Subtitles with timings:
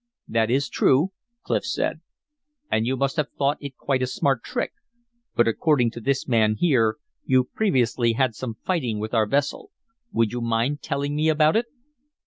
[0.27, 1.11] "That is true,"
[1.43, 2.01] Clif said.
[2.71, 4.73] "And you must have thought it quite a smart trick!
[5.35, 9.69] But according to this man here, you previously had some fighting with our vessel.
[10.11, 11.67] Would you mind telling me about it?"